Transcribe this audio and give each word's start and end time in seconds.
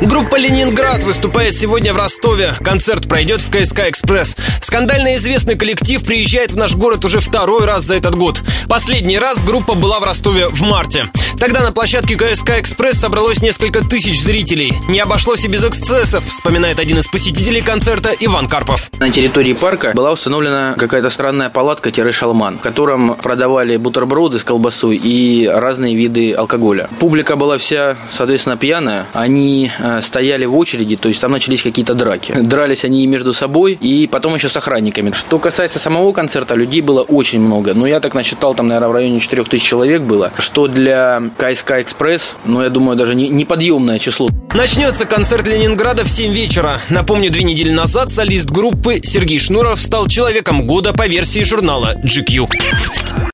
Группа 0.00 0.36
«Ленинград» 0.36 1.02
выступает 1.02 1.56
сегодня 1.56 1.92
в 1.92 1.96
Ростове. 1.96 2.52
Концерт 2.60 3.08
пройдет 3.08 3.40
в 3.40 3.50
КСК 3.50 3.80
«Экспресс». 3.80 4.36
Скандально 4.60 5.16
известный 5.16 5.56
коллектив 5.56 6.04
приезжает 6.04 6.52
в 6.52 6.56
наш 6.56 6.76
город 6.76 7.04
уже 7.04 7.18
второй 7.18 7.64
раз 7.64 7.82
за 7.82 7.96
этот 7.96 8.14
год. 8.14 8.40
Последний 8.68 9.18
раз 9.18 9.42
группа 9.44 9.74
была 9.74 9.98
в 9.98 10.04
Ростове 10.04 10.48
в 10.48 10.60
марте. 10.62 11.10
Тогда 11.40 11.60
на 11.60 11.70
площадке 11.70 12.16
КСК 12.16 12.58
«Экспресс» 12.58 12.98
собралось 12.98 13.40
несколько 13.40 13.86
тысяч 13.86 14.20
зрителей. 14.20 14.72
Не 14.88 14.98
обошлось 14.98 15.44
и 15.44 15.48
без 15.48 15.62
эксцессов, 15.62 16.24
вспоминает 16.26 16.80
один 16.80 16.98
из 16.98 17.06
посетителей 17.06 17.60
концерта 17.60 18.10
Иван 18.18 18.48
Карпов. 18.48 18.90
На 18.98 19.10
территории 19.10 19.52
парка 19.52 19.92
была 19.94 20.10
установлена 20.10 20.74
какая-то 20.76 21.10
странная 21.10 21.48
палатка-шалман, 21.48 22.58
в 22.58 22.60
котором 22.60 23.14
продавали 23.14 23.76
бутерброды 23.76 24.40
с 24.40 24.42
колбасой 24.42 24.96
и 24.96 25.46
разные 25.46 25.94
виды 25.94 26.32
алкоголя. 26.32 26.88
Публика 26.98 27.36
была 27.36 27.56
вся, 27.56 27.96
соответственно, 28.10 28.56
пьяная. 28.56 29.06
Они 29.12 29.70
э, 29.78 30.00
стояли 30.00 30.44
в 30.44 30.56
очереди, 30.56 30.96
то 30.96 31.08
есть 31.08 31.20
там 31.20 31.30
начались 31.30 31.62
какие-то 31.62 31.94
драки. 31.94 32.32
Дрались 32.32 32.84
они 32.84 33.06
между 33.06 33.32
собой 33.32 33.74
и 33.80 34.08
потом 34.08 34.34
еще 34.34 34.48
с 34.48 34.56
охранниками. 34.56 35.12
Что 35.12 35.38
касается 35.38 35.78
самого 35.78 36.12
концерта, 36.12 36.56
людей 36.56 36.80
было 36.80 37.02
очень 37.02 37.38
много. 37.38 37.74
Но 37.74 37.86
я 37.86 38.00
так 38.00 38.14
насчитал, 38.14 38.56
там, 38.56 38.66
наверное, 38.66 38.88
в 38.88 38.92
районе 38.92 39.20
4000 39.20 39.64
человек 39.64 40.02
было, 40.02 40.32
что 40.38 40.66
для 40.66 41.27
КСК 41.36 41.72
«Экспресс», 41.72 42.34
ну, 42.44 42.62
я 42.62 42.68
думаю, 42.68 42.96
даже 42.96 43.14
не, 43.14 43.28
неподъемное 43.28 43.98
число. 43.98 44.28
Начнется 44.54 45.04
концерт 45.04 45.46
Ленинграда 45.46 46.04
в 46.04 46.10
7 46.10 46.32
вечера. 46.32 46.80
Напомню, 46.88 47.30
две 47.30 47.44
недели 47.44 47.70
назад 47.70 48.10
солист 48.10 48.50
группы 48.50 49.00
Сергей 49.02 49.38
Шнуров 49.38 49.80
стал 49.80 50.06
человеком 50.06 50.66
года 50.66 50.92
по 50.92 51.06
версии 51.06 51.42
журнала 51.42 51.96
GQ. 52.02 52.48